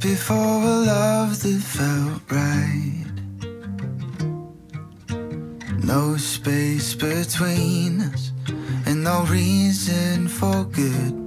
[0.00, 3.04] before a love that felt right.
[5.84, 8.32] No space between us,
[8.86, 11.19] and no reason for goodbye.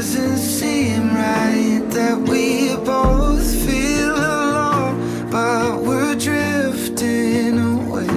[0.00, 4.96] Doesn't seem right that we both feel alone,
[5.30, 8.08] but we're drifting away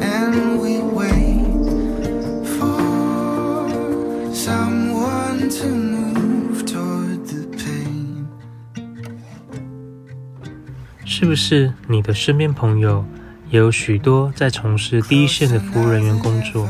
[0.00, 1.42] and we wait
[2.56, 3.68] for
[4.32, 8.28] someone to move toward the pain.
[11.04, 13.04] 是不是你的身边朋友
[13.50, 16.68] 也有许多在从事第一线的服务人员工作？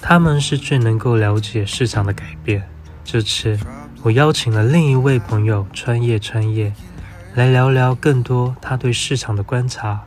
[0.00, 2.62] 他们是最能够了解市场的改变。
[3.06, 3.56] 这次
[4.02, 6.72] 我邀请了另一位朋友穿越穿越
[7.36, 10.02] 来聊聊更多他对市场的观察。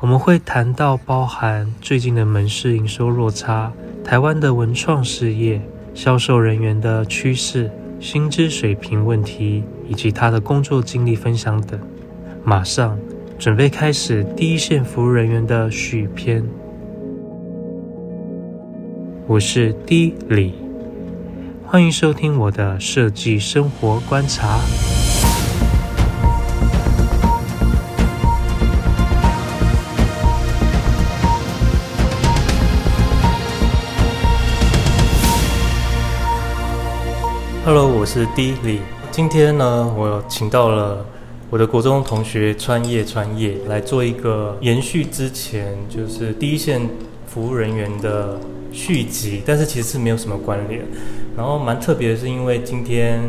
[0.00, 3.72] 我们会谈到包含最近的门市营收落差、
[4.04, 5.62] 台湾的文创事业、
[5.94, 11.80] 销售人员的趋势、薪资水平问题，以及他的工作经历分享等。
[12.44, 12.98] 马上
[13.38, 16.44] 准备开始第一线服务人员的续篇。
[19.26, 20.52] 我是 D 李，
[21.68, 24.60] 欢迎收听我的设计生活观察。
[37.64, 38.78] Hello，我是 D 李。
[39.10, 41.04] 今天呢，我请到了
[41.50, 46.88] 我的国中同学川叶川叶来做一个延续之前就是第一线
[47.26, 48.38] 服务人员的
[48.76, 50.82] 续集，但是其实是没有什么关联。
[51.34, 53.20] 然后蛮特别的是，因为今天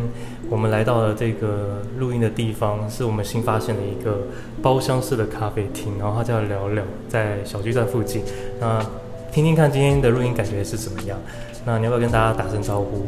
[0.50, 4.28] 我们来到了这个录音的地方，是我们新发现的一个
[4.62, 8.22] 包厢式的咖啡厅，然后它叫聊聊，在小巨蛋附近。
[8.60, 8.86] 那
[9.32, 11.18] 听听看今天的录音感觉是怎么样？
[11.66, 13.08] 那你要不要跟大家打声招呼？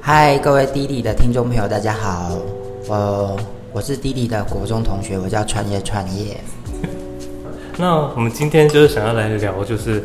[0.00, 2.38] 嗨，各位滴滴的听众朋友，大家好，
[2.88, 3.38] 我
[3.72, 6.36] 我是滴滴的国中同学，我叫川叶川叶。
[7.78, 10.02] 那我们今天就是想要来聊，就是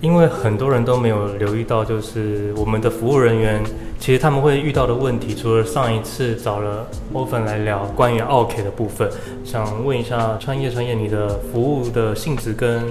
[0.00, 3.62] 因为很多人都没有留意到，就是我们的服务人员
[3.98, 9.10] 其实他们会遇到的问题，除了上一次找了 Open 来聊关于奥 K 的部分，
[9.44, 12.84] 想问一下创业创业，你的服务的性质跟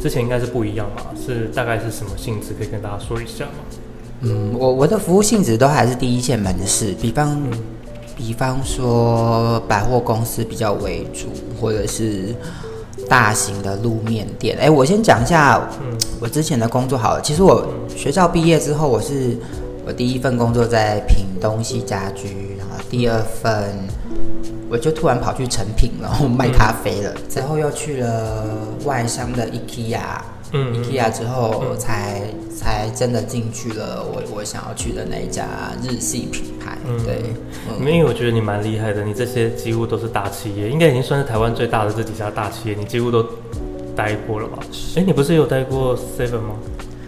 [0.00, 1.02] 之前应该是不一样嘛？
[1.14, 2.54] 是大概是什么性质？
[2.58, 3.52] 可以跟大家说一下吗？
[4.22, 7.42] 嗯，我我的服务性质都还是第一线门市，比方，
[8.16, 11.28] 比方说百货公司比较为主，
[11.60, 12.34] 或者是
[13.10, 14.56] 大型的路面店。
[14.60, 15.60] 哎，我先讲一下
[16.20, 17.20] 我之前的工作好了。
[17.20, 17.66] 其实我
[17.96, 19.36] 学校毕业之后，我是
[19.84, 23.76] 我第一份工作在品东西家居，然后第二份
[24.70, 27.12] 我就突然跑去成品，然后卖咖啡了。
[27.28, 28.46] 之后又去了
[28.84, 29.98] 外商的 IKEA。
[30.52, 35.44] 嗯，IKEA 之后才、嗯、才真的进去了我我想要去的那一家
[35.82, 36.59] 日系品牌。
[36.86, 37.22] 嗯、对，
[37.78, 43.24] 因为我觉得你蛮厉害的，你这些几乎都是大企业，应该已经算是台湾最大的这几家大企业，你几乎都
[43.94, 44.58] 待过了吧？
[44.96, 46.54] 哎，你不是有待过 Seven 吗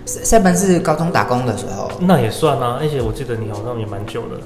[0.06, 2.78] ？Seven 是高中打工的时候，那也算啊。
[2.81, 4.38] 而且我记得你好像也蛮久的。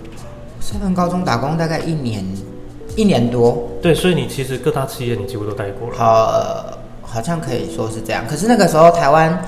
[0.63, 2.25] Seven 高中打工大概一年
[2.95, 3.69] 一年多。
[3.83, 5.97] 对，所以你其实各大企业你几乎都待过了。
[5.97, 6.25] 好。
[6.33, 9.43] 呃好像可以说是这样，可是那个时候台湾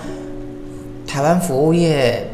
[1.07, 2.31] 台湾服务业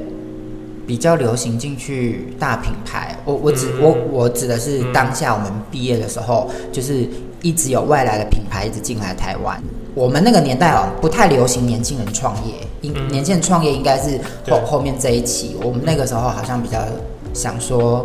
[0.86, 3.16] 比较流行进去大品牌。
[3.24, 7.08] 我我指、嗯、我我指的是当下我们毕业的时候，嗯、就是
[7.42, 9.60] 一直有外来的品牌一直进来台湾。
[9.94, 14.18] 我们那个年代哦，不太流行年轻人创业，应、嗯、年轻人创业应该是
[14.50, 15.56] 后后面这一期。
[15.62, 16.78] 我们那个时候好像比较
[17.32, 18.04] 想说，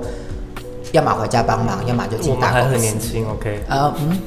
[0.91, 2.67] 要么回家帮忙，要么就进大公司。
[2.69, 3.59] 很年轻，OK？
[3.67, 4.17] 呃嗯。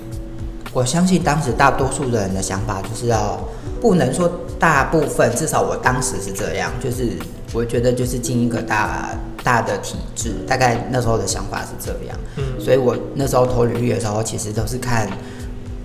[0.75, 3.39] 我相信当时大多数的人的想法就是要，
[3.79, 4.27] 不能说
[4.59, 7.11] 大部分，至少我当时是这样，就是
[7.53, 12.19] 我觉得就是进一个大大的体制，大概那时候的想法是这样。
[12.37, 15.09] 嗯，所以我那时候投履历的时候，其实都是看，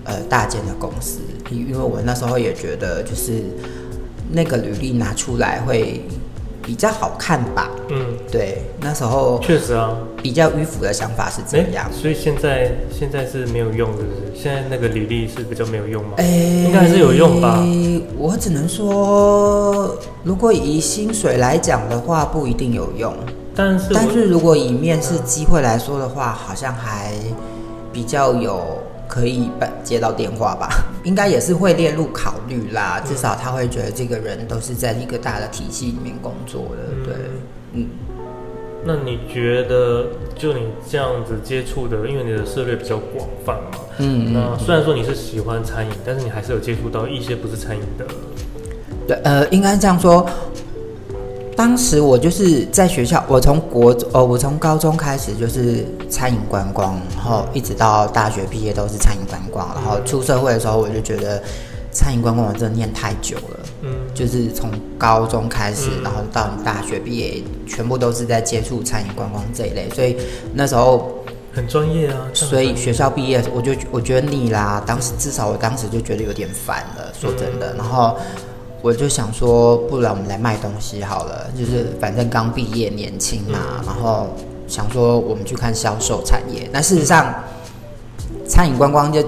[0.04, 1.20] 呃，大间的公司，
[1.50, 3.42] 因为我那时候也觉得就是
[4.30, 6.02] 那个履历拿出来会
[6.68, 7.70] 比较好看吧。
[7.88, 7.96] 嗯，
[8.30, 11.90] 对，那时候确实啊，比较迂腐的想法是这样。
[11.90, 14.42] 所以现在现在是没有用，是不是？
[14.42, 16.10] 现在那个履历是比较没有用吗？
[16.18, 17.58] 哎，应该还是有用吧。
[18.18, 23.14] 我只能说，如果以薪水来讲的话，不一定有用。
[23.56, 27.14] 但是但是如果以面试机会来说的话，好像还
[27.90, 28.60] 比较有。
[29.08, 30.68] 可以办接到电话吧，
[31.02, 33.00] 应该也是会列入考虑啦。
[33.04, 37.14] 至少他会觉得这个人都是在一个大的体系里面工作的，对，
[37.72, 37.88] 嗯。
[38.84, 40.06] 那你觉得，
[40.36, 48.06] 就你这样子接触的，因为你的涉猎比较广泛嘛，嗯，那虽然说你是喜欢餐饮，但是你还是有接触到一些不是餐饮的。
[49.08, 50.24] 对，呃，应该这样说。
[51.58, 61.42] 当时我就是在学校，我从国呃，我从高中开始就是餐饮观光，然后一直到大学毕业都是餐饮观光，然后出社会的时候我就觉得
[61.90, 70.16] 餐饮观光我真的念太久了，嗯，就是从高中开始，然后到你大学毕业，全部都是在接触餐饮观光这一类，所以
[70.54, 71.12] 那时候
[71.52, 78.16] 很专业啊，所以学校毕业我就我觉得腻啦，当时至少我当时就觉得有点烦了，说真的，然后。
[78.80, 81.46] 我就想说，不然我们来卖东西好了。
[81.56, 84.28] 就是反正刚毕业，年轻嘛，然后
[84.66, 86.68] 想说我们去看销售产业。
[86.72, 87.34] 那事实上，
[88.46, 89.22] 餐饮观光就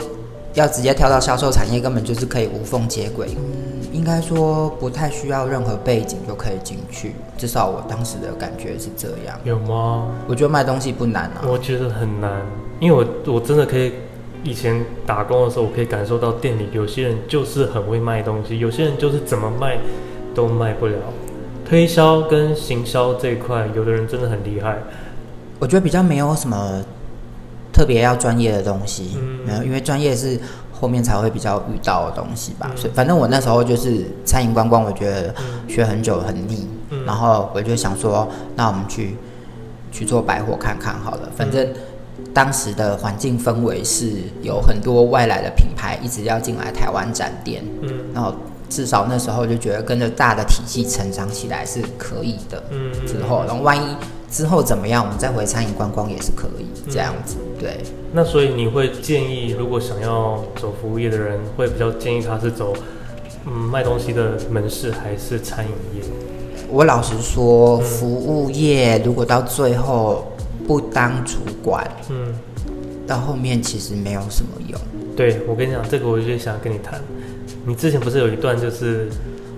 [0.55, 3.29] 要直接跳到销售产业，根本就是可以无缝接轨。
[3.37, 7.17] 嗯，应该说不太需要任何背景就可以进去。
[7.37, 9.39] 至少我当时的感觉是这样。
[9.45, 10.07] 有吗？
[10.29, 11.43] 我觉得卖东西不难啊。
[11.49, 12.31] 我觉得很难，
[12.79, 13.93] 因为我我真的可以。
[14.43, 19.79] 以前打工的时候，我可以感受到店里有些人就是很会卖东西，有些人就是怎么卖
[20.35, 20.97] 都卖不了。
[21.69, 24.79] 推销跟行销这一块，有的人真的很厉害。
[25.59, 26.83] 我觉得比较没有什么
[27.73, 30.41] 特别要专业的东西，嗯，因为专业是
[30.73, 32.71] 后面才会比较遇到的东西吧。
[32.71, 35.35] 嗯，所以反正我那时候就是餐饮观光，我觉得
[35.69, 38.27] 学很久很腻，嗯，然后我就想说，
[38.57, 39.17] 那我们去
[39.93, 41.69] 去做百货看看好了，反正。
[42.33, 44.13] 当时的环境氛围是
[44.43, 48.33] 有很多外来的品牌一直要进来台湾展店，嗯，然后
[48.69, 53.97] 至少那时候就觉得跟着大的体系成长起来是可以的，嗯，之后，然后万一
[54.31, 57.79] 之后怎么样，我们再回餐饮观光也是可以这样子，对。
[58.13, 62.73] 那所以你会建议，如果想要走服务业的人，会比较建议他是走
[63.47, 66.05] 嗯卖东西的门市还是餐饮业？
[66.69, 70.25] 我老实说，服务业如果到最后。
[70.71, 72.33] 不当主管，嗯，
[73.05, 74.81] 到后面其实没有什么用。
[75.17, 77.01] 对，我跟你讲，这个我就想跟你谈。
[77.67, 79.09] 你之前不是有一段就是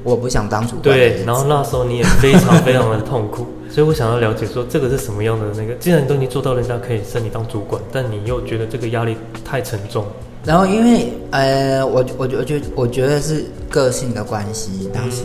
[0.05, 5.75] 我不想当主管，对，然后那时候你也非常非常的痛苦， 所以我想要了解说这个是什么样的那个。
[5.75, 9.14] 既然你都已经做到人家可以升你当主管，但你又觉得这个压力
[9.44, 10.06] 太沉重。
[10.47, 15.25] 然后因为呃，我我我觉我觉得是个性的关系，当时。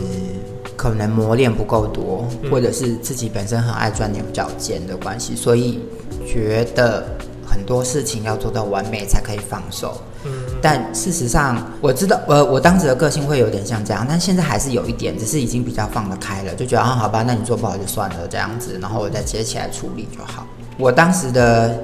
[0.78, 5.80] 可能磨练不够多，或者是自己本身很爱钻牛角尖的关系，所以
[6.24, 7.04] 觉得
[7.44, 10.00] 很多事情要做到完美才可以放手。
[10.24, 10.30] 嗯，
[10.62, 20.46] 但事实上我知道，呃，我当时的个性会有点像这样，但现在还是有一点，只是已经比较放得开了，就觉得啊，好吧，那你做不好就算了这样子，然后我再接起来处理就好。
[20.76, 21.76] 我当时的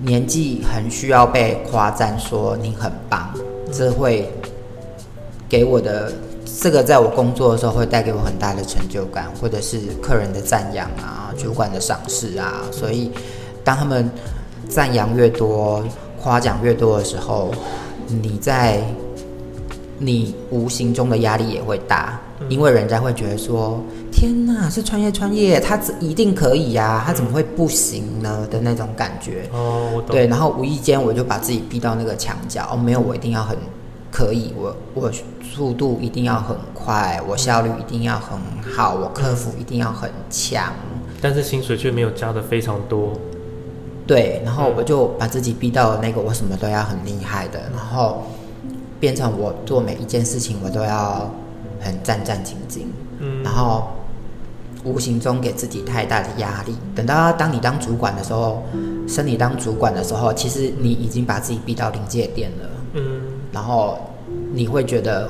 [0.00, 3.34] 年纪很需要被夸赞，说你很棒，
[3.72, 4.32] 这会
[5.48, 6.12] 给我的。
[6.60, 12.62] 这个在我工作的时候会带给我很大的成就感，或者是客人的赞扬啊，主管的赏识啊。
[12.72, 13.10] 所以，
[13.62, 14.10] 当他们
[14.68, 15.84] 赞扬越多、
[16.20, 17.52] 夸奖越多的时候，
[18.06, 18.82] 你在
[19.98, 29.48] 你无形中的压力也会大，因为人家会觉得说：“天哪，是穿越穿越，他一定可以呀，他怎么会不行呢？”的那种感觉。
[29.52, 30.10] 哦，我懂。
[30.10, 32.68] 对，然后无意间我就把自己逼到那个墙角。
[32.72, 33.56] 哦，没有，我一定要很。
[34.18, 38.36] 可以，我我速度一定要很快，我效率一定要很
[38.74, 40.72] 好，我客服一定要很强，
[41.20, 43.12] 但是薪水却没有加的非常多。
[44.08, 48.24] 对，然后我就把自己逼到了那个我什么都要很厉害的，然后
[48.98, 51.32] 变成我做每一件事情我都要
[51.78, 52.86] 很战战兢兢，
[53.20, 53.84] 嗯，然后
[54.82, 56.74] 无形中给自己太大的压力。
[56.92, 58.64] 等到当你当主管的时候，
[59.06, 63.22] 升你当主管的时候，其实你已经把自己逼到临界点了，嗯。
[63.58, 63.98] 然后
[64.52, 65.28] 你会觉得，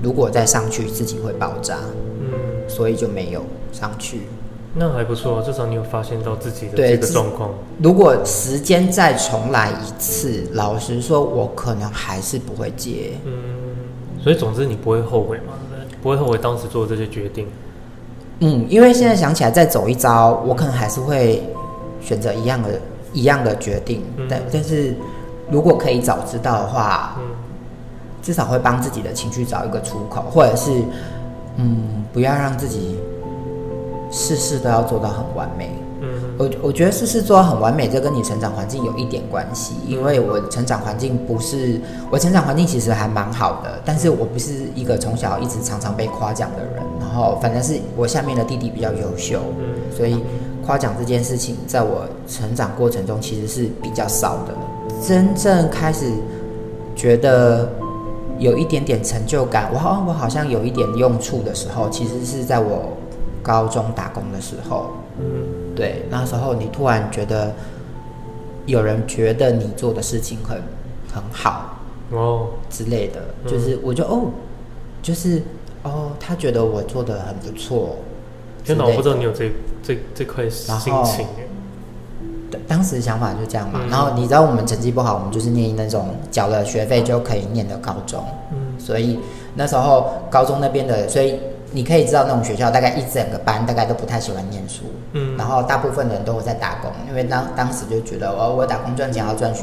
[0.00, 1.78] 如果再上去，自己会爆炸，
[2.20, 2.30] 嗯，
[2.68, 3.42] 所以就没有
[3.72, 4.20] 上去。
[4.72, 7.50] 那还不错，至少你有发现到自己的这个状况。
[7.82, 13.14] 如果时间再重来一次，老实说，我可能还是不会接。
[13.24, 13.32] 嗯，
[14.22, 15.54] 所以总之你不会后悔吗？
[16.00, 17.48] 不会后悔当时做的这些决定。
[18.38, 21.42] 嗯，因为现在想起来，再走一遭，我可能还是会
[22.00, 22.80] 选择一样的、
[23.12, 24.04] 一样的决定。
[24.18, 24.94] 嗯，但但是。
[25.50, 27.24] 如果可以早知道的话，嗯，
[28.22, 30.82] 至少会帮自己的情绪找一个出口，或者是，
[31.56, 32.96] 嗯，不要让自己
[34.10, 35.70] 事事都要做到很完美。
[36.02, 39.74] 嗯，我我觉得事事做到很完美，这跟你成长环境有一点关系。
[39.86, 41.78] 因为我成长环境不是，
[42.10, 46.82] 我成长环境其实还蛮好的，但是我不是一个从小一直常常被夸奖的人。
[46.98, 50.22] 然后反正是我下面的弟弟比较优秀，嗯，所以
[50.64, 54.54] 夸奖这件事情在我成长过程中其实是比较少的。
[55.00, 56.12] 真正开始
[56.94, 57.68] 觉得
[58.38, 62.96] 有一点点成就感，我好我好像有一点用处的时候，其实是在我
[63.42, 64.90] 高中打工的时候。
[65.18, 67.52] 嗯，对，那时候你突然觉得
[68.66, 70.60] 有人觉得你做的事情很
[71.12, 71.78] 很好
[72.10, 74.30] 哦之类的，嗯、就是我就哦，
[75.02, 75.42] 就是
[75.82, 77.96] 哦，他觉得我做的很不错。
[78.62, 79.50] 真的，我不知道你有这
[79.82, 81.26] 这这块心情。
[82.50, 83.80] 对，当时想法就这样嘛。
[83.84, 88.24] 嗯、然后你知道我们成绩不好，我们就是念那种缴了学费就可以念的高中。
[88.52, 89.18] 嗯，所以
[89.54, 91.38] 那时候高中那边的，所以。
[91.72, 99.54] 你可以知道那种学校大概一整个班大概都不太喜欢念书，嗯，然后大部分的人都会在打工，因为当当时就觉得我我打工赚钱要赚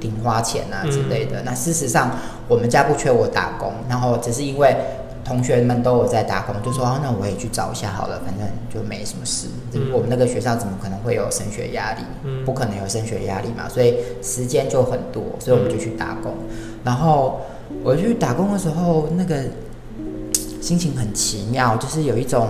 [0.00, 1.40] 零花钱啊之类的。
[1.40, 2.10] 嗯、那事实上
[2.46, 4.76] 我们家不缺我打工，然后只是因为
[5.24, 9.46] 同学们都有在打工，就说啊，那我也去找一下好了，反正就没什么事。
[9.72, 12.02] 嗯、我们那个学校怎么可能会有升学压力？
[12.24, 16.32] 嗯，不可能有升学压力嘛，所以时间就很多，所以我们就去打工。
[16.50, 17.40] 嗯、然后
[17.82, 19.36] 我去打工的时候，那个。
[20.60, 22.48] 心情很奇妙，就是有一种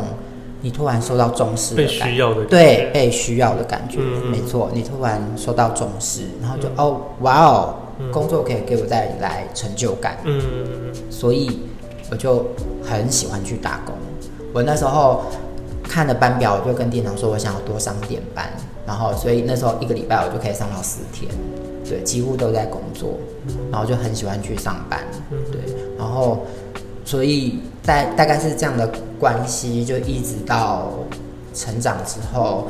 [0.63, 10.43] 你突然受到重视的感觉，被需要的感觉，对，被需要的感觉，没错，你突然受到重视，然后就、嗯、哦，哇哦，嗯、工作可以给我带来成就感，嗯，
[11.09, 11.61] 所以
[12.11, 12.45] 我就
[12.85, 13.95] 很喜欢去打工。
[14.53, 15.25] 我那时候
[15.83, 18.51] 看了班表，我就跟店长说，我想要多上点班，
[18.87, 21.31] 然后所以那时候一个礼拜我就可以上到四天，
[21.85, 23.19] 对，几乎都在工作，
[23.71, 25.01] 然后就很喜欢去上班，
[25.53, 25.61] 对，
[25.99, 26.47] 然后。
[27.03, 28.89] 所以，大大概是这样的
[29.19, 30.93] 关系，就一直到
[31.55, 32.69] 成长之后，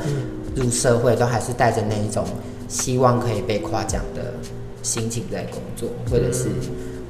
[0.55, 2.25] 入社会都还是带着那一种
[2.67, 4.33] 希望可以被夸奖的
[4.81, 6.47] 心情在工作，或者是，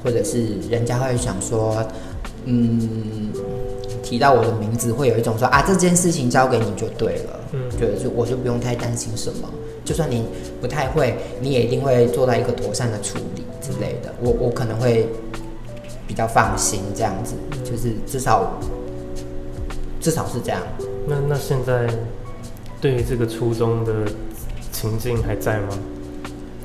[0.04, 1.82] 或者是人家会想说，
[2.44, 3.30] 嗯，
[4.02, 9.48] 提到我的名字会有一种说啊，这件事情交给你就对了，嗯，对就我就不用太担心什么，
[9.84, 10.24] 就算你
[10.60, 15.06] 不太会，你也一定会做到一个妥善的处理之类的，我我可能会。
[16.04, 17.32] 比较放心，这样子
[17.64, 18.52] 就是至少
[19.98, 20.60] 至少是这样。
[21.08, 21.88] 那那现在
[22.82, 23.94] 对于这个初中的
[24.70, 25.68] 情境还在吗？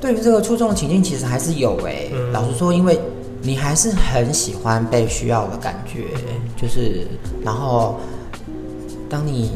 [0.02, 2.12] 对于这个初中的情境，其实还是有诶、欸。
[2.12, 3.00] 嗯、老实说，因为
[3.42, 6.04] 你还是很喜欢被需要的感觉，
[6.56, 7.06] 就是
[7.44, 7.98] 然后
[9.08, 9.50] 当你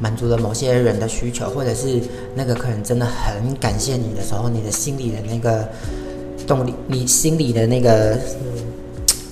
[0.00, 2.00] 满足了某些人的需求，或者是
[2.34, 5.68] 那个客人真的很感谢你的时候，你的心里的那个
[6.46, 8.18] 动力，你心里的那个。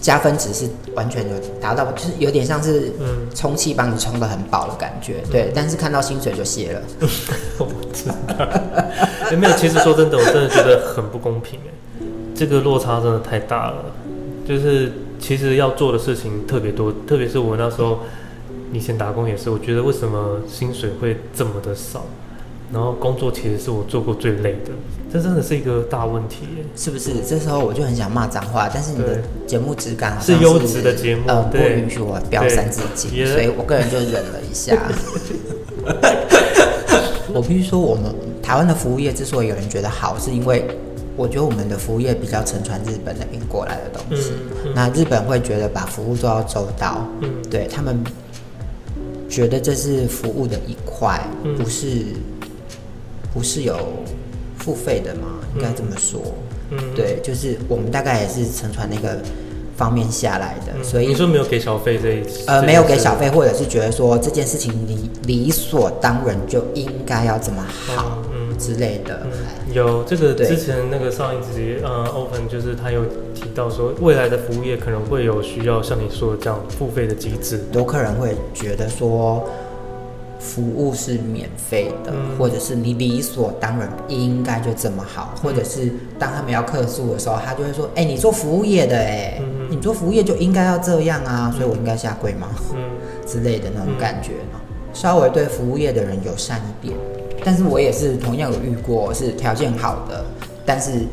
[0.03, 2.91] 加分值是完全有达到，就是有点像是
[3.37, 5.53] 充气帮你充得很饱的感觉，嗯、对。
[5.55, 6.83] 但是看到薪水就谢了。
[7.59, 8.15] 我知道。
[9.31, 9.57] 有没有？
[9.57, 11.71] 其实说真的，我真的觉得很不公平哎，
[12.35, 13.85] 这个落差真的太大了。
[14.47, 18.01] 就是其实要做的事情特别多，特别是我那时候
[18.73, 22.05] 以前打工也是，我觉得为什么薪水会这么的少？
[22.73, 24.71] 然后工作其实是我做过最累的，
[25.13, 27.13] 这真的是一个大问题，是不是？
[27.29, 34.75] 这时候我就很想骂脏话，但是你的节目质感是优质的节目，呃，不允许我飙三字经，所以我个人就忍了一下。
[37.35, 38.05] 我必须说，我们
[38.43, 40.67] 台湾的服务业之所以有人觉得好，是因为
[41.17, 44.33] 我觉得我们的服务业比较承传日本那边过来的东西。
[44.33, 48.03] 嗯嗯、那日本会觉得把服务做到周到，嗯，对他们
[49.29, 52.05] 觉得这是服务的一块，嗯、不是。
[53.35, 53.79] 不是有
[54.59, 55.23] 付费的吗？
[55.57, 56.21] 应该这么说。
[56.69, 59.17] 嗯，对，就是我们大概也是承传那个
[59.75, 62.45] 方面下来的，嗯、所以你说没有给小费这一次？
[62.47, 68.32] 呃，没有给小费，或者是觉得说这件事情理理所当然就应该要这么好，嗯
[68.63, 69.21] 之类的。
[69.25, 73.05] 嗯、有这个之前那个上一集，呃，Open 就是他有
[73.35, 77.61] 提到说，未来的服务业可能会有需要像你说的这样付费的机制。
[77.73, 79.45] 有客人会觉得说。
[80.45, 85.89] 服务是免费的，嗯、或者是你理所当然应该就这么好，嗯、或者是
[86.19, 92.49] 当他们要客诉的时候，他就会说：“哎、欸，你做服务业的、欸，哎、嗯，你做服务业就应该要这样啊，嗯、所以我应该下跪吗？
[92.75, 92.83] 嗯，
[93.25, 94.59] 之类的那种感觉，嗯、
[94.93, 96.99] 稍微对服务业的人友善一点。
[97.45, 100.25] 但是我也是同样有遇过，是条件好的，
[100.65, 101.07] 但是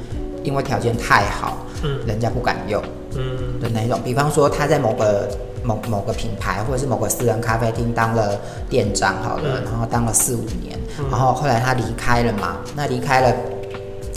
[0.43, 2.83] 因为条件太好，嗯，人家不敢用，
[3.15, 3.99] 嗯的那种。
[4.03, 5.27] 比方说他在某个。
[5.61, 13.35] 某某个品牌，或者是某个私人咖啡厅当了店长好了，嗯、然后当了四五年，嗯、然后后来他离开了嘛，那离开了，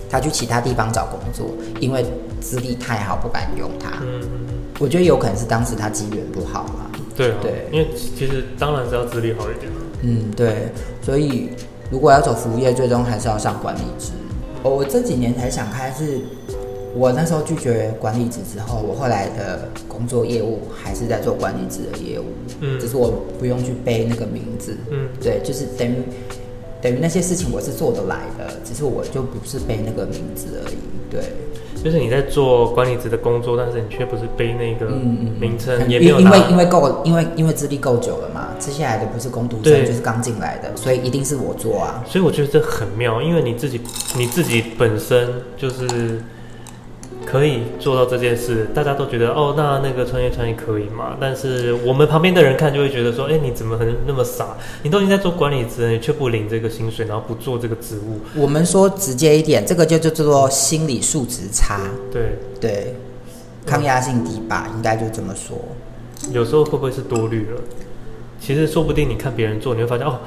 [0.09, 1.51] 他去其他地方找工作，
[1.81, 2.07] 因为
[2.41, 3.91] 资历太好不敢用他。
[4.03, 4.23] 嗯，
[4.79, 6.89] 我觉得有可能是当时他机缘不好嘛。
[7.17, 9.73] 对、啊、对，因为其实当然是要资历好一点。
[10.03, 10.69] 嗯，对，
[11.03, 11.51] 所以
[11.93, 14.13] 如果要走服务业，最终还是要上管理职。
[14.63, 16.21] 我这几年才想开是，
[16.95, 22.25] 我那时候拒绝管理职之后，我后来的工作业务还是在做管理职的业务，
[22.61, 25.97] 嗯，只是我不用去背那个名字，嗯，对，就是等于
[26.83, 30.77] 等于那些事情我是做得来的，只是我就不是背那个名字而已，
[31.11, 31.23] 对。
[31.83, 34.87] 就是你在做管理职的工作，但是你却不是背那个
[35.41, 42.05] 名称，也没有因为因为够，因为因为资历够久了嘛，接下来的不是工读生，就是刚进来的，所以一定是我做啊。
[42.07, 43.81] 所以我觉得这很妙，因为你自己
[44.17, 46.21] 你自己本身就是。
[47.25, 51.17] 可以做到这件事，大家都觉得哦，那那个穿越穿越可以嘛？
[51.21, 54.57] 但是我们旁边的人看就会觉得说，哎，你怎么可能那么傻？
[54.83, 58.21] 你都已经在做管理职，你却不领这个薪水，然后不做这个职务。
[58.35, 61.81] 我们说直接一点，这个就就叫做心理素质差。
[62.13, 62.95] 对对，
[63.65, 65.59] 抗压性低吧，应该就这么说。
[66.31, 67.61] 有时候会不会是多虑了？
[68.41, 70.19] 其实说不定你看别人做，你会发现哦。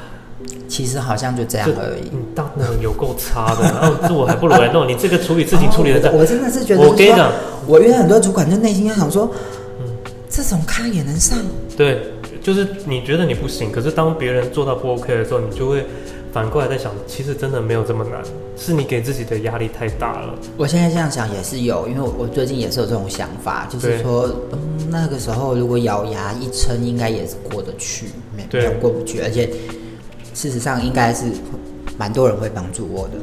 [0.67, 2.09] 其实好像就这样而已。
[2.11, 4.87] 你当然有够差的，然后这我还不如来弄。
[4.87, 7.31] 你这个处理事情处理的我真的是觉得，我跟你讲，
[7.65, 9.31] 我遇到很多主管就内心就想说，
[9.79, 9.87] 嗯，
[10.29, 11.37] 这种咖也能上？
[11.77, 12.01] 对，
[12.43, 15.85] 就是你觉得你不行，可是当别人做到不 OK 的时候，你就会
[16.33, 18.21] 反过来在想，其实真的没有这么难，
[18.57, 20.35] 是你给自己的压力太大了。
[20.57, 29.49] 我现在这样想也是有，因为我最近也是有这种想法，就是说，嗯，那个时候如果咬牙一撑，应该也是过得去，没没有过不去，而且。
[30.35, 31.25] 事实上，应该是
[31.97, 33.13] 蛮多人会帮助我的。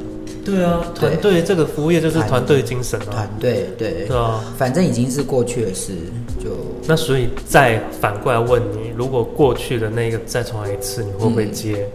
[0.44, 3.06] 对啊，团队这个服务业就是团队精神啊。
[3.12, 4.06] 团队对。
[4.08, 5.92] 对啊，反正已经是过去的事，
[6.42, 11.86] 就那所以再反过来问你，如果过去的那个再重来一次，你会不会接？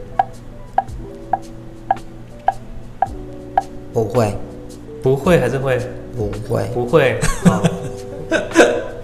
[3.91, 4.33] 不会。
[5.03, 5.79] 不会还是会？
[6.15, 6.63] 不会。
[6.74, 7.19] 不会。
[7.43, 7.63] 好。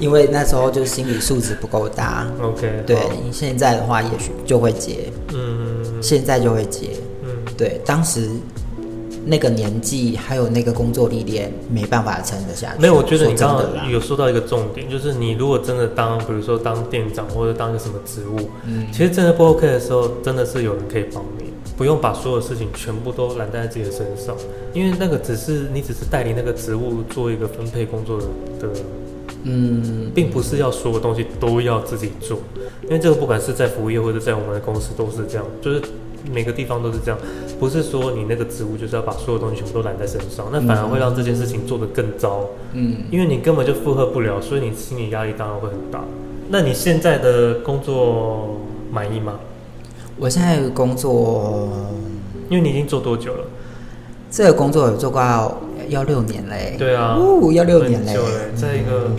[0.00, 2.26] 因为那时候就心理素质不够大。
[2.42, 5.12] OK，对，你现在的话也许就会接。
[5.32, 6.88] 嗯，现在就会接。
[7.22, 8.30] 嗯，对，当时
[9.26, 12.80] 那个年纪还有那个工作历练，没办法撑得下去。
[12.80, 24.34] 没有，我觉得你刚刚有说到一个重点，就是你如果真的当，比如说当店长或者当一个什么职务，嗯，其实真的不 OK 的时候，真的是有人可以帮你，不用把所有事情全部都揽在自己的身上，
[24.72, 28.24] 因为那个只是你只是代理那个职务做一个分配工作的。
[28.60, 28.68] 的
[29.44, 32.38] 嗯，并不是要所有东西都要自己做，
[32.82, 35.80] 因为这个不管是在服务业或者在我们的公司都是这样，就是
[36.32, 37.18] 每个地方都是这样，
[37.58, 42.46] 不是说你那个职务就是要把所有东西全部都揽在身上，那反而会让这件事情做得更糟。
[42.74, 46.04] 嗯，因为你根本就负荷不了，所以你心理压力当然会很大。
[46.48, 49.40] 那你现在的工作满意吗？
[50.18, 51.70] 我现在工作，
[52.50, 53.44] 因为你已经做多久了？
[54.30, 55.20] 这个工作有做过
[55.90, 56.00] 要。
[56.00, 58.16] 要六年嘞，对啊，哦，要六年嘞，
[58.56, 59.10] 在一个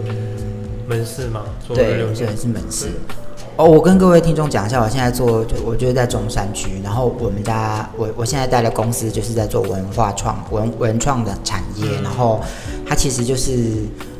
[0.87, 2.87] 门市嘛，嗯、对，现在是门市。
[3.55, 12.41] 哦，我跟各位听众讲一下，我现在做，就我就是在中山区，然后我们家，我我现在带的公司就是在做文化创文文创的产业，嗯、然后
[12.83, 13.51] 它其实就是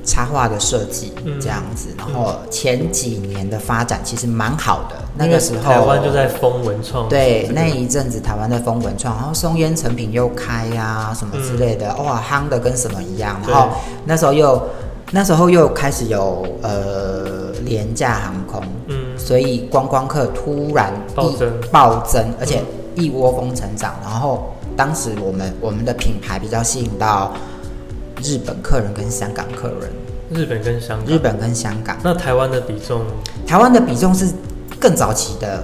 [0.04, 4.96] 插画的设计这样子，嗯、然后前几年的发展其实蛮好的。
[5.16, 13.40] 那个时候台湾就在封文创，对，那一阵子台湾在封文创，然后松烟成品又开呀、啊，什么之类的，嗯、哇，夯的跟什么一样。
[13.48, 13.70] 然后
[14.06, 14.62] 那时候又
[15.12, 22.64] 那时候又开始有呃廉价航空，嗯，所以观光客突然暴增暴增，而且
[22.96, 23.94] 一窝蜂成长。
[24.02, 27.34] 然后当时我们我们的品牌比较吸引到
[28.24, 29.92] 日本客人跟香港客人，
[30.32, 31.98] 日本跟香港，日本跟香港。
[32.04, 33.02] 那台湾的比重，
[33.46, 34.28] 台湾的比重是。
[34.80, 35.64] 更早期的、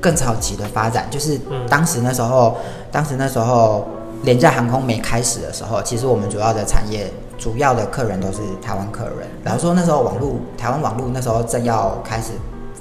[0.00, 3.86] 更早期的发展，就是当时那时候，嗯、当时那时候
[4.22, 9.28] 廉价航空没开始的时候，其实我们主要的产业、主要的客人都是台湾客人。
[9.44, 12.30] 然后说那时候网络，台湾网络那时候正要开始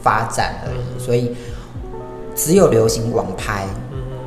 [0.01, 1.35] 发展而已，嗯、所以
[2.33, 3.81] 只有流行网拍，嗯、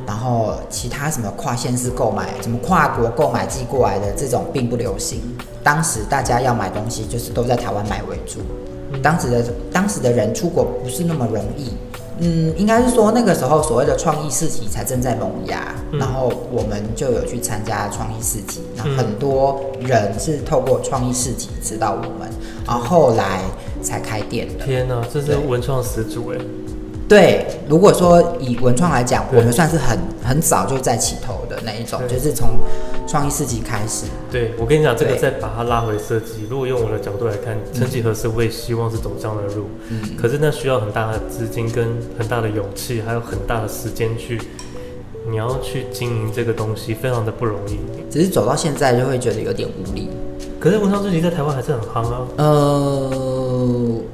[0.09, 5.21] 然后其他什么跨县市购买、什么跨国购买寄过来的这种并不流行。
[5.63, 8.39] 当时大家要买东西，就是都在台湾买为主。
[9.03, 11.73] 当时的当时的人出国不是那么容易，
[12.21, 22.27] 嗯，应该是说那个时候所谓的创意市集才正在萌芽，嗯、然后我们就有去参加创意市集，那很多人是透过创意市集知道我们，
[22.65, 23.41] 然后后来
[23.83, 24.65] 才开店的。
[24.65, 26.37] 天哪，这是文创始祖哎！
[27.09, 32.49] 对，如果说以文创来讲，我们算是很很早就在起头的那一种，就是从
[33.07, 34.05] 创意市集开始。
[34.31, 41.87] 对，我跟你讲，这个再把它拉回设计，如果用我的角度来看，曾几何时我也希望是走这样的路，嗯，可是那需要很大的资金跟
[42.19, 44.39] 很大的勇气，还有很大的时间去，
[45.27, 47.79] 你要去经营这个东西，非常的不容易。
[48.11, 50.09] 只是走到现在就会觉得有点无力。
[50.59, 52.27] 可是文创市集在台湾还是很夯啊。
[52.35, 53.38] 呃，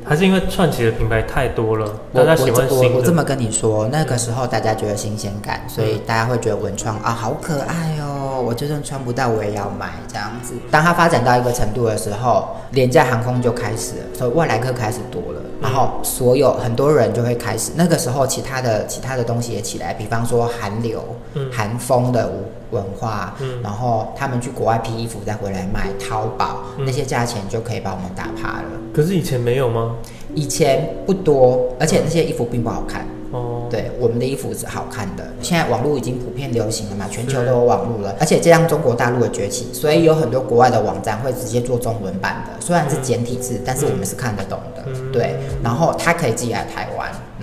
[0.03, 2.97] 还还是因为串起的品牌太多了，我大家喜欢新的。
[2.97, 10.53] 我这么跟你说，那个时候大家觉得新鲜感，所以大家会觉得文创啊好可爱哦，我就算穿不到我也要买这样子。
[10.71, 17.71] 当它发展到一个程度的时候，廉价航空就开始了，所以外来客开始多了，然后所有很多人就会开始。
[17.75, 21.03] 那个时候，其他的其他的东西也起来，比方说韩流、
[21.51, 22.31] 韩风的
[22.69, 28.65] 文化，然后他们去国外批衣服再回来卖，淘宝那些价钱就可以把我们打趴了。
[28.93, 29.95] 可是以前没有吗？
[30.35, 33.07] 以前不多，而且那些衣服并不好看。
[33.31, 35.25] 哦，对，我们的衣服是好看的。
[35.41, 44.85] 现在网络已经普遍流行了嘛，全球都有网络了，而且这样中国大陆的崛起，所以有很多国外的网站会直接做中文版的，虽然是简体字，但是我们是看得懂的。
[45.11, 46.94] 对，然后它可以寄来台湾，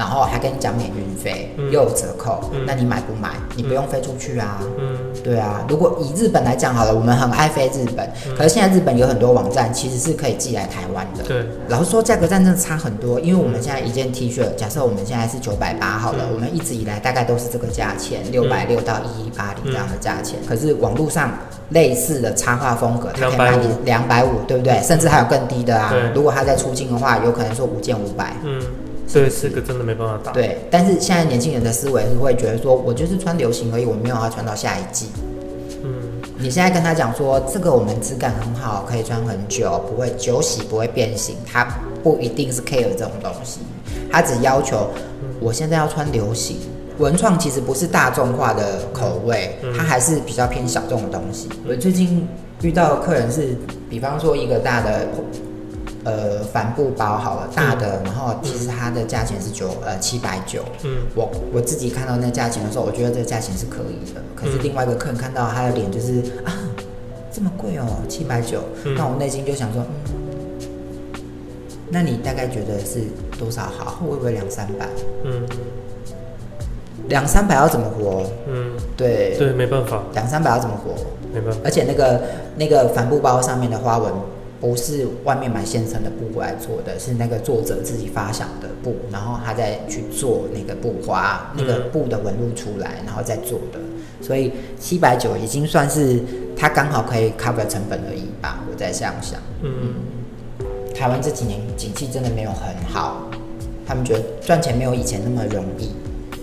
[0.02, 3.30] 然后还跟你讲免运费，又有折扣，那你买不买？
[3.54, 4.58] 你不用飞出去啊。
[4.76, 5.64] 嗯，对啊。
[5.68, 11.22] 如果以日本来讲好了，我们很爱飞日本，可是现在日本有很多网站其实是可以寄来台湾的。
[11.22, 20.40] 对，老实说价格战真的差很多，因为我们现在一件 T 恤，假设我们现在是九百八好了，我们一直以来大概都是这个价钱，六百六到一一八零这样的价钱。
[20.48, 21.30] 可是网络上
[21.68, 24.82] 类似的插画风格，它可以卖你两百五，对不对？
[24.82, 25.94] 甚至还有更低的啊。
[26.12, 28.34] 如果它在出境的话，有可能说五件五百。
[28.42, 28.60] 嗯，
[29.12, 30.32] 对，这个真的没办法打。
[30.32, 35.08] 对，但是现在年轻人的思维是会觉得说，我就是穿流行而已，我没有要穿到下一季。
[35.84, 35.92] 嗯，
[36.38, 41.62] 你现在跟他讲说，这个我们质感很好，可以穿很久，不会久洗不会变形，他
[42.02, 43.60] 不一定是 care 这种东西，
[44.10, 44.88] 他只要求
[45.40, 46.56] 我现在要穿流行。
[46.98, 51.48] 文创其实不是大众化的口味，它还是比较偏小众的东西。
[51.68, 52.26] 我最近
[52.62, 53.56] 遇到的客人是，
[53.90, 55.06] 比方说一个大的。
[56.04, 60.64] 呃，帆布包好了，大的，然后其实它的价钱是九呃七百九。
[60.82, 64.20] 嗯，我我自己看到那价钱的时候，我觉得这个价钱是可以的。
[64.34, 66.50] 可是另外一个客人看到他的脸就是 啊，
[67.30, 68.62] 这么贵哦，七百九。
[68.96, 71.18] 那我内心就想说，嗯，
[71.88, 73.02] 那你大概觉得是
[73.38, 73.92] 多少好？
[74.00, 74.88] 会不会两三百？
[75.22, 75.46] 嗯，
[77.06, 78.24] 两三百要怎么活？
[78.48, 80.94] 嗯，对对，没办法，两三百要怎么活？
[81.32, 81.60] 没办法。
[81.62, 82.20] 而且那个
[82.56, 84.12] 那个帆布包上面的花纹。
[84.62, 93.80] 不是外面买现成的布来做的，是那个作者自己发想的布，然后他再去做那个布花，那个布的纹路出来，然后再做的。
[94.20, 96.22] 所以七百九已经算是
[96.56, 98.62] 他刚好可以 cover 成本而已吧。
[98.70, 99.94] 我在这样想，嗯，
[100.94, 103.28] 台湾这几年景气真的没有很好，
[103.84, 105.90] 他们觉得赚钱没有以前那么容易，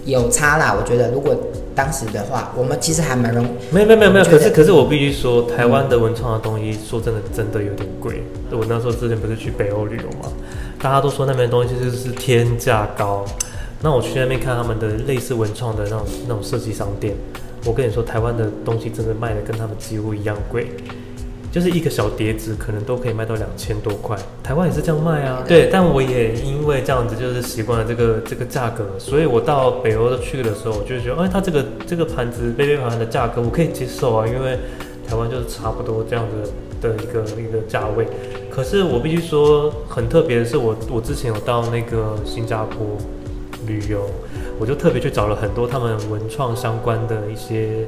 [0.10, 0.76] 有差啦。
[0.78, 1.36] 我觉得如果。
[1.76, 3.48] 当时的话，我们其实还蛮容易。
[3.72, 8.22] 没有没有没有没有，可是可是我必须说，台湾的文创的东西，说真的真的有点贵。
[8.52, 10.30] 我那时候之前不是去北欧旅游嘛，
[10.82, 13.24] 大家都说那边的东西就是天价高。
[13.82, 17.16] 那我去那边看他们的类似文创的那种那种设计商店，
[17.64, 20.68] 我跟你说，台湾的东西真的卖的跟他们几乎一样贵。
[21.52, 24.16] 就是一个小碟子，可能都可以卖到两千多块。
[24.44, 25.44] 台湾也是这样卖啊。
[25.48, 34.58] 对，但我也因为这样子，就是习惯了这个这个价格，所以我到北欧去的时候，我就觉得，哎，它这个这个盘子杯杯盘盘的价格我可以接受啊，因为
[35.08, 38.06] 台湾就是差不多这样子的一个一个价位。
[38.52, 42.86] 可是我必须说，很特别的是我，我我之前有到那个新加坡
[43.66, 44.08] 旅游，
[44.60, 47.88] 我就特别去找了很多他们文创相关的一些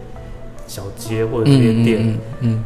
[0.65, 2.09] 小街或者这些店，嗯。
[2.09, 2.63] 嗯嗯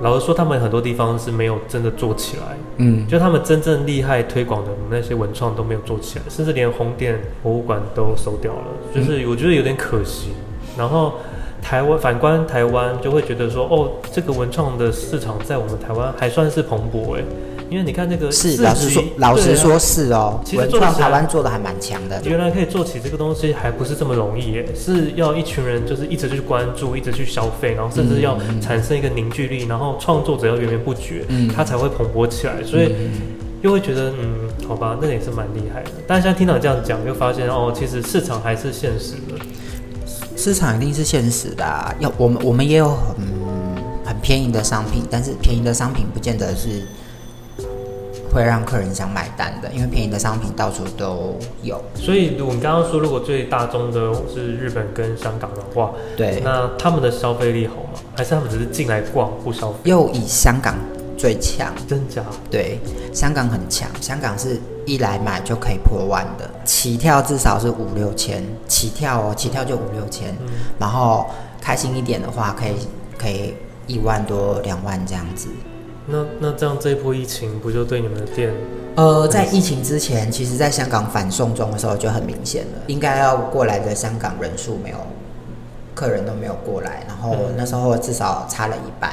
[0.00, 10.30] 老实说，他们很多地方是没有真的做起来，嗯，就他们真正厉害推广的那些文创都没有做起来，甚至连红点博物馆都收掉了，就是我觉得有点可惜。
[10.76, 11.14] 然后
[11.60, 17.22] 台湾反观台湾，就会觉得说，哦，这个文创的市场在我们台湾还算是蓬勃哎。
[17.70, 22.20] 因为你看那个是老实说，老实说是哦，其实文创台湾做的还蛮强的。
[22.24, 32.62] 原来可以做起这个东西，还不是这么容易耶，是要一群人就是一直去关注，一直去消费，然后甚至要产生一个凝聚力，然后创作者要源源不绝，嗯，它才会蓬勃起来。
[32.64, 32.94] 所以
[33.60, 35.90] 又会觉得，嗯，好吧，那也是蛮厉害的。
[36.06, 39.44] 但是现在听到你这样讲，又发现哦，其实市场还是现实的，
[40.36, 41.94] 市场一定是现实的啊。
[41.98, 43.16] 要我们我们也有很
[44.06, 46.82] 很便宜的商品，但是便宜的商品不见得是。
[48.32, 51.82] 会让客人想买单的，因为便宜的商品到处都有。
[51.94, 58.00] 所以，如果你刚刚说，如果最大宗的是日本跟香港的话，对，那他们的消费力好吗？
[58.16, 59.78] 还是他们只是进来逛不消费？
[59.84, 60.74] 又以香港
[61.16, 62.22] 最强，真假？
[62.50, 62.78] 对，
[63.12, 71.26] 香港很强，香港是一来买就可以破万的，起跳至少是五六千，起跳哦，起跳就五六千，嗯，然后
[71.60, 72.74] 开心一点的话，可以
[73.16, 73.54] 可以
[73.86, 75.48] 一万多两万这样子。
[76.10, 78.52] 那那这样这一波疫情不就对你们的店？
[78.96, 84.96] 呃，在疫情之前，其实在香港反送中的时候就很明显了，应该要过来的香港人数没有，
[85.94, 89.12] 客人都没有过来，然后那时候至少差了一半，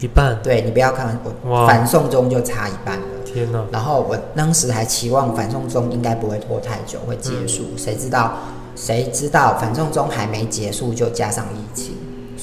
[0.00, 0.36] 一半。
[0.42, 3.64] 对，你不要看我反送中就差一半了，天哪！
[3.70, 7.64] 然后我当时还期望反送中应该不会拖太久，会结束。
[7.76, 8.32] 谁、嗯、知道？
[8.74, 11.96] 谁知道反送中还没结束就加上疫情，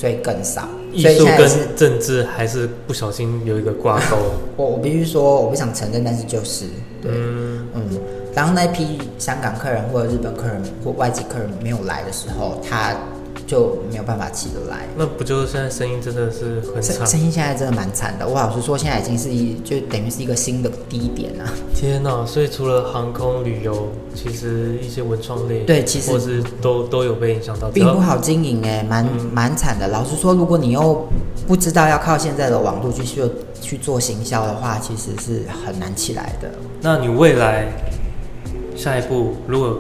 [0.06, 0.68] 所以更少。
[0.94, 4.16] 艺术跟政治还是不小心有一个挂钩。
[4.56, 6.66] 我我必须说，我不想承认，但是就是
[7.02, 7.82] 对，嗯嗯。
[8.34, 12.96] 当那批香港客人或者日本客人或外籍客人没有来的时候，他。
[13.48, 17.06] 就没有办法起得来，那不就是现在声音真的是很惨？
[17.06, 18.28] 声音现在真的蛮惨的。
[18.28, 21.46] 我老实说，现在已经是一就等于是一个新的低点了。
[21.76, 22.26] 天哪！
[22.26, 29.88] 所以除了航空旅游，其实一些文创类对，其实或是都都有被影响到，并不好经营哎，蛮蛮惨的。
[29.88, 31.08] 老实说，如果你又
[31.48, 33.22] 不知道要靠现在的网络去去
[33.62, 36.50] 去做行销的话，其实是很难起来的。
[36.82, 37.68] 那你未来
[38.76, 39.78] 下一步如果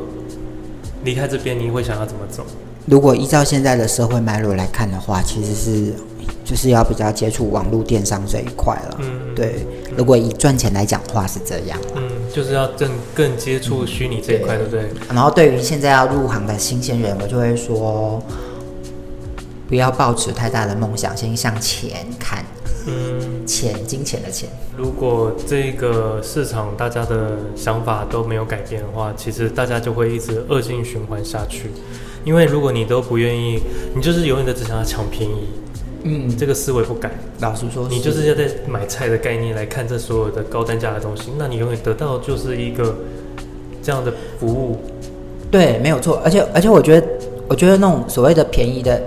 [1.03, 2.45] 离开这边，你会想要怎么走？
[2.85, 5.93] 如果依照现在的社会脉络来看的话，其实是
[6.43, 8.97] 就是要比较接触网络电商这一块了。
[8.99, 9.65] 嗯，对。
[9.97, 11.79] 如果以赚钱来讲的话，是这样。
[11.95, 14.89] 嗯，就是要更更接触虚拟这一块，对不对？
[15.09, 18.21] 然后对于现在要入行的新鲜人，我就会说，
[19.67, 22.45] 不要抱持太大的梦想，先向前看。
[22.87, 24.47] 嗯，钱，金钱的钱。
[24.77, 31.71] 如果这个市场大家的想法都没有改变的话，其实大家就会一直恶性循环下去。
[32.25, 33.61] 因为如果你都不愿意，
[33.95, 35.47] 你就是永远的只想要抢便宜，
[36.03, 37.11] 嗯，这个思维不改。
[37.39, 42.95] 老实说，你就是要在买菜的概念来看这所有的高单价的东西，那你永远得到就是一个
[43.83, 44.79] 这样的服务。
[45.51, 46.19] 对，没有错。
[46.25, 47.07] 而且而且，我觉得
[47.47, 48.99] 我觉得那种所谓的便宜的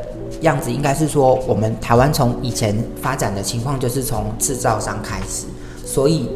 [0.43, 5.47] 样子，应该是说我们台湾从以前发展的情况，就是从制造商开始，
[5.85, 6.29] 所以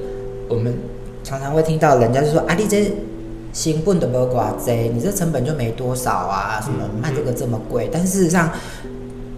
[0.48, 0.76] 我们
[1.22, 2.92] 常常会听到人家就说啊，你这。
[3.52, 6.60] 新本的不寡贼，你这成本就没多少啊？
[6.62, 7.88] 什么卖这个这么贵？
[7.92, 8.50] 但是事实上，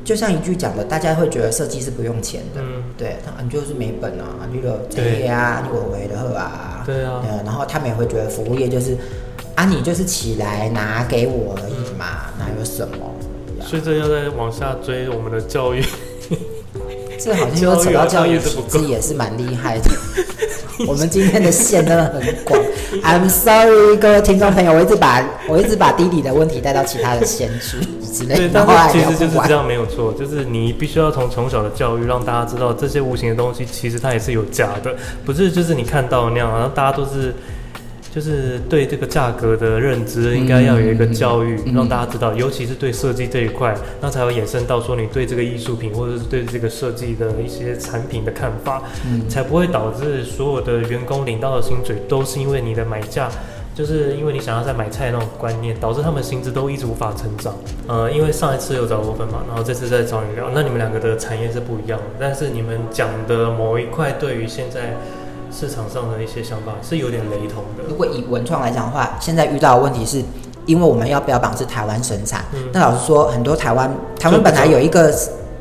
[0.05, 8.97] 就像一句讲的，大家会觉得设计是不用钱的，嗯、对，你就是没本啊，你了这些啊，你有为的喝啊，对啊，然后他们也会觉得服务业就是
[9.57, 13.11] 啊，你就是起来拿给我而已嘛，哪有什么？
[13.63, 15.83] 所以这要再往下追我们的教育，
[17.19, 19.91] 这好像 又扯到教育体制，也是蛮厉害的。
[20.89, 22.61] 我们今天的线真的很广
[23.03, 27.79] ，I'm sorry，各位听众朋友，我一直把我一直把弟弟的问题带到其他的线去
[28.13, 28.37] 之类的。
[28.37, 37.33] 对，但是其实就是这样，没有错，就是你必须要从从小的教育让大家知道这些无形的东西，其实它也是有价的，不是就是你看到那样，好像大家都是。
[38.15, 53.29] 就是对这个价格的认知，应该要有一个教育，嗯、让大家知道，嗯、尤其是对设计这一块，那才会衍生到说你对这个艺术品或者是对这个设计的一些产品的看法，嗯、才不会导致所有的员工领到的薪水都是因为你的买价，
[53.75, 57.53] 就是因为你想要在买菜那种观念，导致他们薪资都一直无法成长。
[57.89, 64.97] 呃，因为上一次有找我分嘛，然后这次再找你聊，那你们两个的产业是不一样的，但是你们讲的某一块对于现在。
[65.55, 67.85] 市场上的一些想法是有点雷同的。
[67.89, 70.21] 如果以文创来讲的话，现在遇到的问题是，
[70.67, 73.89] 因为我们要标榜是台湾生产，嗯、那老实说，很多台湾
[74.19, 75.15] 台湾本来有一个。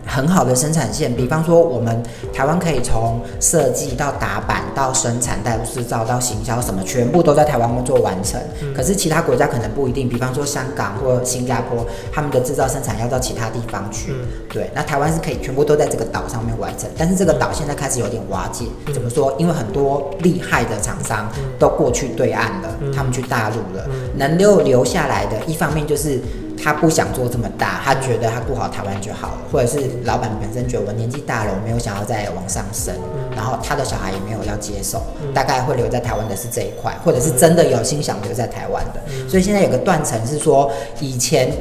[0.06, 2.02] 很好的生产线，比方说我们
[2.34, 8.40] 台湾可以从设计到打板到生产到制造到行销什么，全部都在台湾工作完成。
[8.62, 14.12] 嗯、可是其他国家可能不一定，比方说香港或新加坡，他们的制造生产要到其他地方去。
[14.12, 18.66] 嗯、对，那台湾是可以全部都在这个岛上面完成，但是这个岛现在开始有点瓦解。
[18.88, 19.34] 嗯、怎么说？
[19.38, 26.20] 因为很多厉害的厂商都过去对岸了，嗯、他们去大陆了，嗯、能够留下来的，一方面就是。
[26.62, 32.96] 他不想做这么大，他觉得他顾好台湾就好了，或者是老板本身觉得我年纪大了，我没有想要再往上升，
[33.36, 35.02] 然后他的小孩也没有要接手，
[35.34, 39.02] 大概会留在台湾的是这一块，或者是真的有心想留在台湾的。
[39.28, 41.52] 所以现在有个断层是说，以前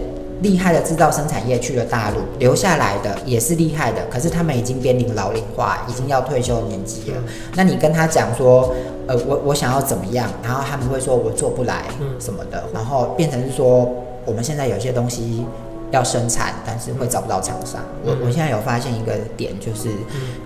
[0.40, 7.16] 厉害的制造生产业去了大陆，留下来的也是厉害的，可是他们已经边临老龄化，已经要退休年纪了。
[7.56, 8.72] 那你跟他讲说，
[9.08, 11.86] 呃，我我想要怎么样，然后他们会说我做不来，
[12.20, 13.90] 什么的，然后变成是说。
[14.24, 15.44] 我们现在有些东西
[15.90, 17.80] 要生产，但是会找不到厂商。
[18.04, 19.88] 我我现在有发现一个点，就是，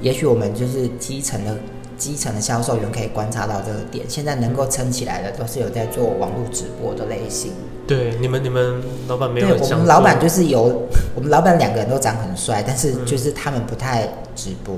[0.00, 1.56] 也许我们就是基层的
[1.96, 4.04] 基层的销售员可以观察到这个点。
[4.08, 7.52] 现在能够撑起来的，都是有在做网络直播的类型。
[7.86, 9.56] 对，你们你们老板没有？
[9.56, 10.82] 对，我们老板就是有，
[11.14, 14.74] 我们老板两个人都长很帅，但是就是他们不太直播。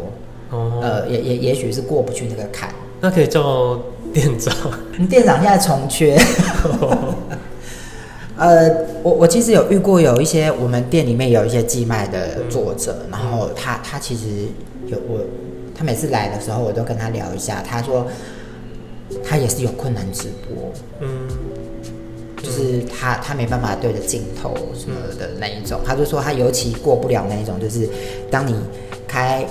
[0.51, 2.71] 哦，呃，也也也许是过不去那个坎。
[3.01, 3.79] 那可以叫
[4.13, 4.55] 店长。
[5.09, 6.19] 店长现在重缺。
[8.39, 8.71] 呃，
[9.03, 14.47] 我我其实有遇过有一些我们店里面有一些寄卖的作者，嗯、然后他他其实
[14.87, 15.21] 有我，
[15.77, 18.07] 他每次来的时候我都跟他聊一下，他说
[19.25, 21.09] 他也是有困难直播，嗯，
[22.41, 27.89] 就是他他没办法对着镜头什么的那一种，他就说他尤其过不了那一种，就是
[28.31, 28.55] 当你
[29.09, 29.45] 开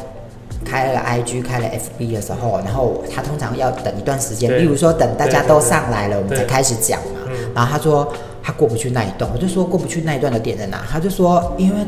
[0.63, 1.67] 开了 IG、开了
[2.00, 7.19] FB 的时候，然后他通常要等一段时间，对例如说等大家都上来了，我们才开始讲嘛。
[7.28, 8.12] 嗯、然后他说
[8.48, 10.82] 他过不去那一段，我就说过不去那一段的点在哪？
[10.90, 11.82] 他就说因为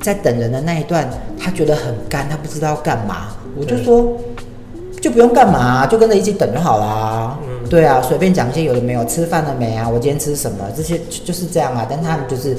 [0.00, 3.36] 在等人的那一段，他觉得很干，他不知道干嘛。
[3.56, 4.16] 我就说
[5.02, 7.36] 就不用干嘛，就跟着一起等就好啦。
[7.42, 9.88] 嗯、对啊，随便讲一些有的没有，吃饭了没啊？
[9.88, 10.58] 我今天吃什么？
[10.76, 11.84] 这些就是这样啊。
[11.90, 12.56] 但他们就是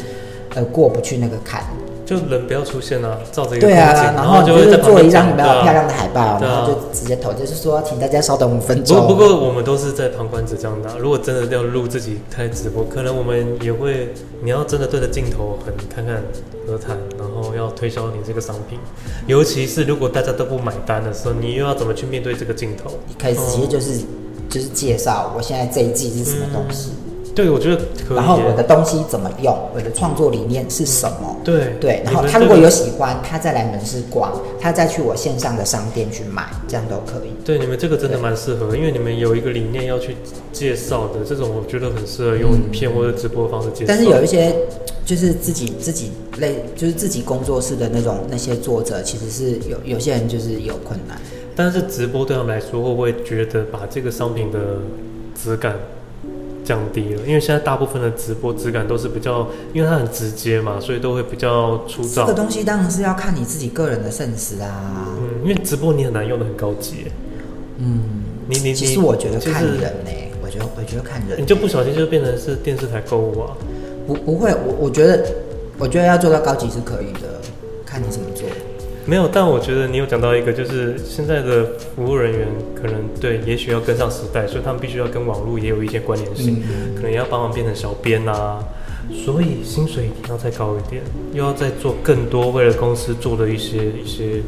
[0.55, 1.63] 呃过不去那个坎。
[2.09, 8.99] 就人不要出现啊，照着一个对啊，然后就是做一张比较漂亮的海报，啊、然后就直接投，就是说，请大家稍等五分钟。
[9.05, 16.23] 不不过我们都是在旁观者这样的、啊，如果真的要录自己开直播，可能我们也会，你要真的对着镜头很看看
[16.65, 18.79] 和谈，然后要推销你这个商品，
[19.27, 22.89] 尤其是如果大家都不买单的时候，你又要怎么去面对这个镜头？
[23.07, 24.07] 一开始其实就是、嗯、
[24.49, 26.89] 就是介绍我现在这一季是什么东西。
[26.89, 26.98] 嗯
[27.39, 28.17] 对，我觉得可以。
[28.17, 29.57] 然后我的东西怎么用？
[29.73, 31.37] 我的创作理念是什么？
[31.41, 32.01] 对对。
[32.03, 37.29] 然后他如果有喜欢，他再来门市逛，他再去我线上的商店去买，这样都可以。
[37.45, 40.17] 对，你们这个真的蛮适合，因为你们有一个理念要去
[40.51, 43.85] 介绍的，这种我觉得很适合用影片或者直播方式介绍。
[43.87, 44.53] 但是有一些
[45.05, 51.17] 就是自己自己类，就是自己工作室的那种那些作者，其实是有有些人就是有困难。
[51.55, 54.59] 但是直播对他们来说，会不会觉得把这个商品的
[55.41, 55.75] 质感？
[56.69, 62.21] 降低了，因为现在大部分的直播质感都是比较，因为它很直接嘛，所以都会比较粗糙。
[62.21, 64.93] 这个东西当然是要看你自己个人的 sense 啊。
[65.17, 67.07] 嗯，因为直播你很难用的很高级。
[67.79, 68.03] 嗯，
[68.47, 73.57] 你你其实我觉得看人呢、欸，我觉得我觉得看人，你就不小心就变成是电视台购物啊。
[74.05, 75.25] 不不会，我我觉得
[75.79, 77.41] 我觉得要做到高级是可以的，
[77.83, 78.28] 看你怎么做。
[79.09, 88.63] 没有，但我觉得你有讲到一个，就是现在的服务人员可能对，也许要跟上时代，所以他们必须要跟网络也有一些关联性，嗯、可能也要帮忙变成小编啊，
[89.25, 91.01] 所以薪水一定要再高一点，
[91.33, 94.43] 又要再做更多为了公司做的一些一些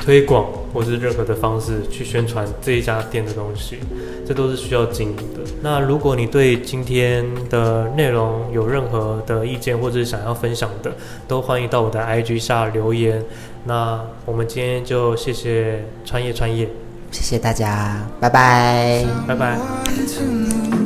[0.00, 0.46] 推广。
[0.72, 3.78] 或是任何的方式去宣传这一家店的东西，
[4.26, 5.40] 这都是需要经营的。
[5.62, 10.92] 那如果你对今天的内容有任何的意见，或者是想要分享的，
[11.28, 13.22] 都欢迎到我的 IG 下留言。
[13.64, 16.64] 那我们今天就谢谢穿越穿越，
[17.10, 20.81] 谢谢大家，拜拜，拜拜。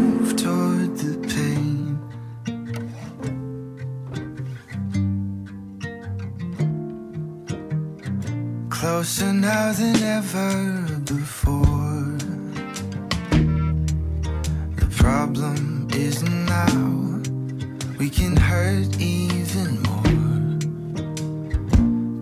[9.06, 12.18] Closer now than ever before.
[14.80, 17.22] The problem is now
[17.98, 20.58] we can hurt even more.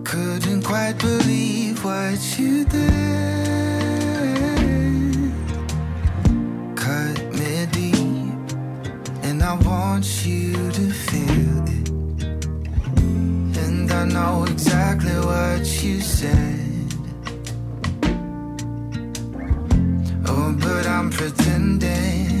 [0.03, 2.93] Couldn't quite believe what you did.
[6.75, 8.51] Cut me deep,
[9.23, 11.89] and I want you to feel it.
[13.57, 16.64] And I know exactly what you said.
[20.83, 22.34] I'm pretending